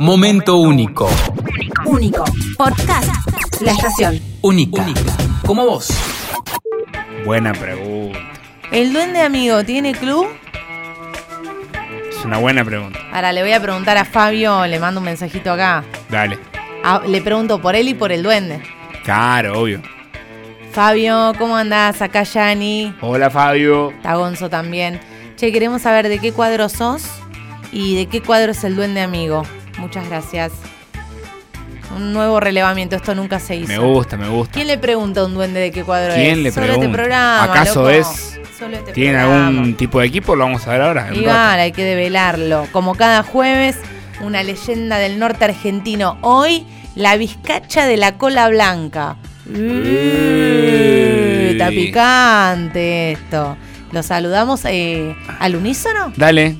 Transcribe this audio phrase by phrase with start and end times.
[0.00, 1.08] Momento único.
[1.84, 2.24] Único.
[2.56, 3.10] Podcast.
[3.60, 4.20] La estación.
[4.42, 4.84] Única.
[5.44, 5.88] Como vos.
[7.24, 8.18] Buena pregunta.
[8.70, 10.28] ¿El duende amigo tiene club?
[12.10, 13.00] Es una buena pregunta.
[13.12, 15.82] Ahora le voy a preguntar a Fabio, le mando un mensajito acá.
[16.08, 16.38] Dale.
[16.84, 18.62] Ah, le pregunto por él y por el duende.
[19.02, 19.82] Claro, obvio.
[20.70, 22.02] Fabio, ¿cómo andás?
[22.02, 22.94] Acá Yani.
[23.00, 23.90] Hola, Fabio.
[23.90, 25.00] Está Gonzo también.
[25.36, 27.02] Che, queremos saber de qué cuadro sos
[27.72, 29.42] y de qué cuadro es el duende amigo.
[29.78, 30.52] Muchas gracias.
[31.96, 33.68] Un nuevo relevamiento, esto nunca se hizo.
[33.68, 34.52] Me gusta, me gusta.
[34.52, 36.18] ¿Quién le pregunta a un duende de qué cuadro es?
[36.20, 36.86] ¿Quién le Solo pregunta?
[36.86, 37.44] este programa.
[37.44, 37.90] ¿Acaso loco.
[37.90, 39.46] es- Solo este ¿Tienen programa.
[39.48, 40.34] algún tipo de equipo?
[40.36, 41.08] Lo vamos a ver ahora.
[41.14, 42.66] Y vale, hay que develarlo.
[42.72, 43.76] Como cada jueves,
[44.20, 46.18] una leyenda del norte argentino.
[46.22, 49.16] Hoy, la vizcacha de la cola blanca.
[49.46, 53.56] Uh, Está picante esto.
[53.92, 56.12] Lo saludamos eh, al unísono.
[56.16, 56.56] Dale.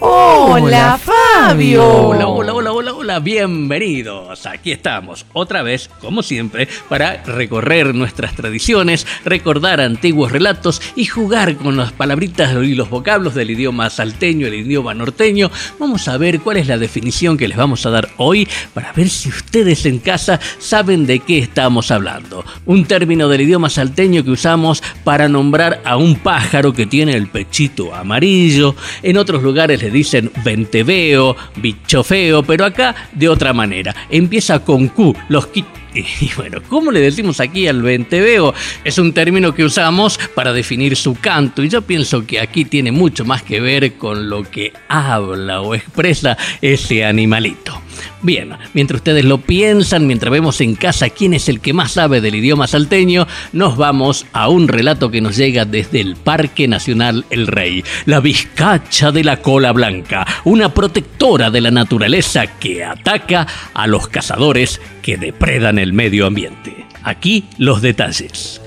[0.00, 1.82] Hola, Fabio.
[1.82, 2.67] Hola, hola, hola,
[3.08, 4.44] hola, bienvenidos.
[4.44, 11.56] Aquí estamos, otra vez, como siempre, para recorrer nuestras tradiciones, recordar antiguos relatos y jugar
[11.56, 15.50] con las palabritas y los vocablos del idioma salteño, el idioma norteño.
[15.78, 19.08] Vamos a ver cuál es la definición que les vamos a dar hoy para ver
[19.08, 22.44] si ustedes en casa saben de qué estamos hablando.
[22.66, 27.28] Un término del idioma salteño que usamos para nombrar a un pájaro que tiene el
[27.28, 28.76] pechito amarillo.
[29.02, 33.94] En otros lugares le dicen venteveo, bicho feo, pero acá de otra manera.
[34.10, 38.54] Empieza con Q, los qui- y bueno, ¿cómo le decimos aquí al venteveo?
[38.84, 42.92] Es un término que usamos para definir su canto y yo pienso que aquí tiene
[42.92, 47.80] mucho más que ver con lo que habla o expresa ese animalito.
[48.22, 52.20] Bien, mientras ustedes lo piensan, mientras vemos en casa quién es el que más sabe
[52.20, 57.24] del idioma salteño, nos vamos a un relato que nos llega desde el Parque Nacional
[57.30, 63.46] El Rey, la vizcacha de la cola blanca, una protectora de la naturaleza que ataca
[63.74, 66.86] a los cazadores que depredan el medio ambiente.
[67.02, 68.60] Aquí los detalles.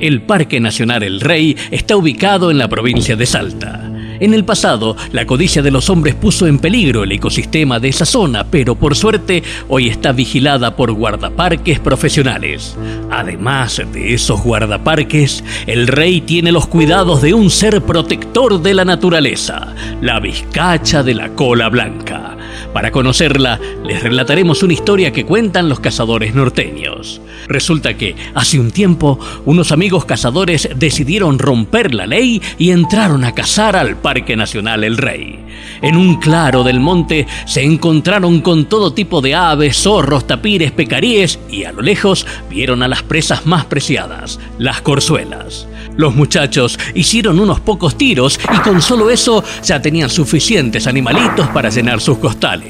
[0.00, 3.91] El Parque Nacional El Rey está ubicado en la provincia de Salta.
[4.22, 8.06] En el pasado, la codicia de los hombres puso en peligro el ecosistema de esa
[8.06, 12.76] zona, pero por suerte hoy está vigilada por guardaparques profesionales.
[13.10, 18.84] Además de esos guardaparques, el rey tiene los cuidados de un ser protector de la
[18.84, 22.36] naturaleza, la vizcacha de la cola blanca.
[22.72, 27.20] Para conocerla, les relataremos una historia que cuentan los cazadores norteños.
[27.46, 33.34] Resulta que, hace un tiempo, unos amigos cazadores decidieron romper la ley y entraron a
[33.34, 35.38] cazar al Parque Nacional El Rey.
[35.82, 41.38] En un claro del monte se encontraron con todo tipo de aves, zorros, tapires, pecaríes
[41.50, 45.66] y a lo lejos vieron a las presas más preciadas, las corzuelas.
[45.96, 51.68] Los muchachos hicieron unos pocos tiros y con solo eso ya tenían suficientes animalitos para
[51.68, 52.61] llenar sus costales.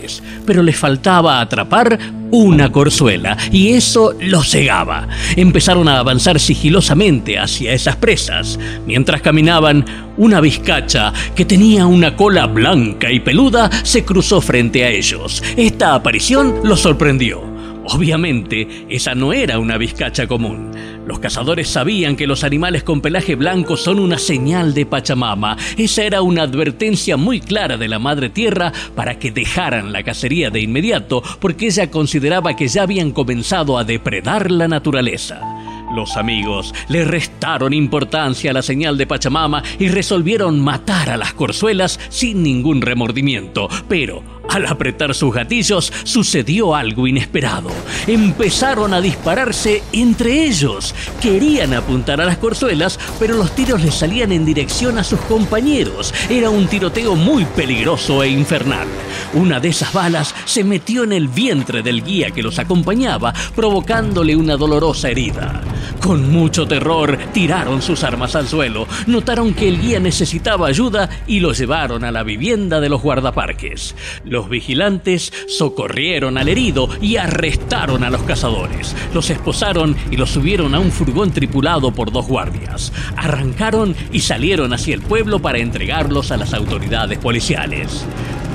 [0.47, 1.98] Pero les faltaba atrapar
[2.30, 5.06] una corzuela y eso los cegaba.
[5.36, 8.58] Empezaron a avanzar sigilosamente hacia esas presas.
[8.86, 9.84] Mientras caminaban,
[10.16, 15.42] una vizcacha que tenía una cola blanca y peluda se cruzó frente a ellos.
[15.56, 17.51] Esta aparición los sorprendió.
[17.84, 20.70] Obviamente, esa no era una vizcacha común.
[21.06, 25.56] Los cazadores sabían que los animales con pelaje blanco son una señal de Pachamama.
[25.76, 30.50] Esa era una advertencia muy clara de la Madre Tierra para que dejaran la cacería
[30.50, 35.61] de inmediato, porque ella consideraba que ya habían comenzado a depredar la naturaleza.
[35.94, 41.34] Los amigos le restaron importancia a la señal de Pachamama y resolvieron matar a las
[41.34, 43.69] corzuelas sin ningún remordimiento.
[43.88, 47.70] Pero al apretar sus gatillos sucedió algo inesperado.
[48.06, 50.94] Empezaron a dispararse entre ellos.
[51.20, 56.12] Querían apuntar a las corzuelas, pero los tiros les salían en dirección a sus compañeros.
[56.28, 58.88] Era un tiroteo muy peligroso e infernal.
[59.34, 64.36] Una de esas balas se metió en el vientre del guía que los acompañaba, provocándole
[64.36, 65.60] una dolorosa herida.
[66.02, 71.38] Con mucho terror tiraron sus armas al suelo, notaron que el guía necesitaba ayuda y
[71.38, 73.94] lo llevaron a la vivienda de los guardaparques.
[74.25, 78.96] Los vigilantes socorrieron al herido y arrestaron a los cazadores.
[79.14, 82.93] Los esposaron y los subieron a un furgón tripulado por dos guardias.
[83.16, 88.04] Arrancaron y salieron hacia el pueblo para entregarlos a las autoridades policiales.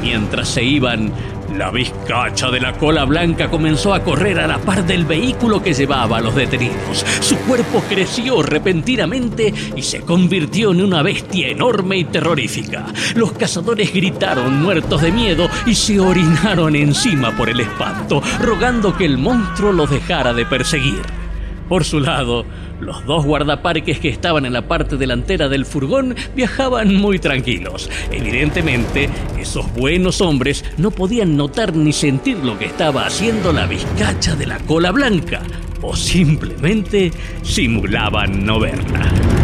[0.01, 1.13] Mientras se iban,
[1.55, 5.73] la vizcacha de la cola blanca comenzó a correr a la par del vehículo que
[5.73, 7.05] llevaba a los detenidos.
[7.21, 12.85] Su cuerpo creció repentinamente y se convirtió en una bestia enorme y terrorífica.
[13.15, 19.05] Los cazadores gritaron muertos de miedo y se orinaron encima por el espanto, rogando que
[19.05, 21.26] el monstruo los dejara de perseguir.
[21.69, 22.45] Por su lado,
[22.79, 27.89] los dos guardaparques que estaban en la parte delantera del furgón viajaban muy tranquilos.
[28.11, 34.35] Evidentemente, esos buenos hombres no podían notar ni sentir lo que estaba haciendo la vizcacha
[34.35, 35.41] de la cola blanca,
[35.81, 37.11] o simplemente
[37.43, 39.36] simulaban no verla.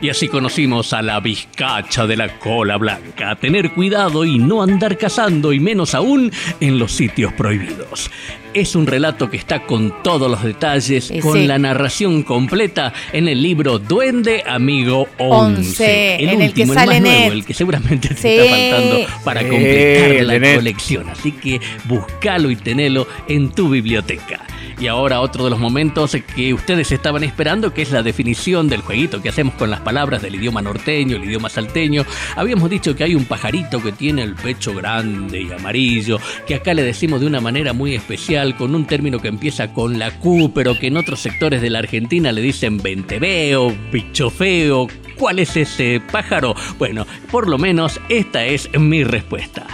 [0.00, 3.34] Y así conocimos a la vizcacha de la cola blanca.
[3.34, 6.30] Tener cuidado y no andar cazando, y menos aún
[6.60, 8.08] en los sitios prohibidos.
[8.54, 13.26] Es un relato que está con todos los detalles, Y con la narración completa en
[13.28, 15.56] el libro Duende Amigo 11.
[15.58, 18.28] Once, el en el que último, sale el más nuevo, el que seguramente te Sí.
[18.28, 21.08] está faltando para Sí, completar el la colección.
[21.10, 24.40] Así que búscalo y tenelo en tu biblioteca.
[24.80, 28.82] Y ahora otro de los momentos que ustedes estaban esperando, que es la definición del
[28.82, 32.04] jueguito que hacemos con las palabras del idioma norteño, el idioma salteño.
[32.36, 36.74] Habíamos dicho que hay un pajarito que tiene el pecho grande y amarillo, que acá
[36.74, 40.52] le decimos de una manera muy especial, con un término que empieza con la Q,
[40.54, 44.86] pero que en otros sectores de la Argentina le dicen venteveo, bicho feo.
[45.16, 46.54] ¿Cuál es ese pájaro?
[46.78, 49.66] Bueno, por lo menos esta es mi respuesta.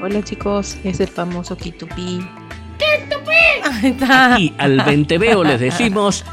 [0.00, 2.20] Hola chicos, es el famoso Kitupí.
[3.82, 4.38] Ahí está.
[4.38, 6.24] Y al venteveo les decimos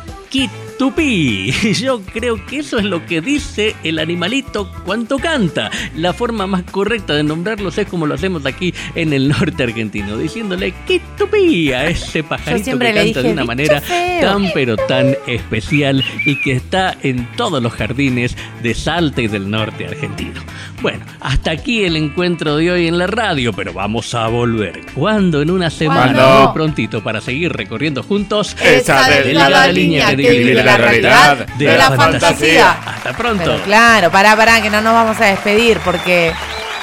[0.82, 1.52] Kitupí.
[1.82, 5.72] Yo creo que eso es lo que dice el animalito cuando canta.
[5.96, 10.18] La forma más correcta de nombrarlos es como lo hacemos aquí en el norte argentino,
[10.18, 14.22] diciéndole Kitupí a ese pajarito que canta dije, de una "Bicho manera feo".
[14.22, 19.50] tan pero tan especial y que está en todos los jardines de Salta y del
[19.50, 20.42] norte argentino.
[20.82, 24.82] Bueno, hasta aquí el encuentro de hoy en la radio, pero vamos a volver.
[24.94, 25.42] ¿Cuándo?
[25.42, 26.44] En una semana, ¿Cuándo?
[26.46, 28.78] muy prontito, para seguir recorriendo juntos Esa
[29.10, 32.78] Esa delgada línea que divide divide la realidad de la fantasía.
[32.86, 33.44] Hasta pronto.
[33.44, 36.34] Pero claro, pará, pará, que no nos vamos a despedir porque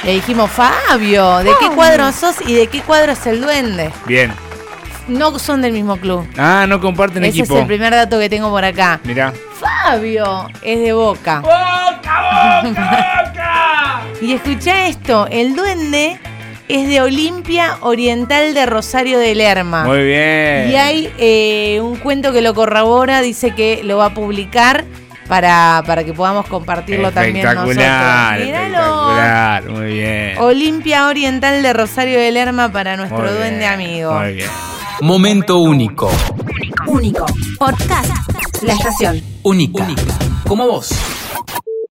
[0.03, 3.91] le dijimos, Fabio, ¿de qué cuadro sos y de qué cuadro es el duende?
[4.07, 4.33] Bien.
[5.07, 6.27] No son del mismo club.
[6.39, 7.57] Ah, no comparten Ese equipo.
[7.57, 9.01] es el primer dato que tengo por acá.
[9.05, 9.33] Mirá.
[9.61, 11.43] Fabio es de Boca.
[14.21, 16.19] Y escucha esto, el duende
[16.69, 19.85] es de Olimpia Oriental de Rosario de Lerma.
[19.85, 20.71] Muy bien.
[20.71, 24.85] Y hay eh, un cuento que lo corrobora, dice que lo va a publicar
[25.29, 27.77] para, para que podamos compartirlo también nosotros.
[27.77, 28.41] Míralo.
[28.41, 29.69] espectacular.
[29.69, 30.39] Muy bien.
[30.39, 34.13] Olimpia Oriental de Rosario de Lerma para nuestro Muy bien, duende amigo.
[34.13, 34.51] Muy bien.
[35.01, 36.11] Momento único.
[36.87, 37.27] Único.
[37.59, 38.11] Podcast.
[38.63, 39.21] La estación.
[39.43, 39.87] Única.
[40.47, 40.95] Como vos.